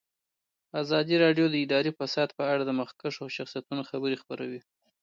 [0.81, 4.61] ازادي راډیو د اداري فساد په اړه د مخکښو شخصیتونو خبرې خپرې کړي.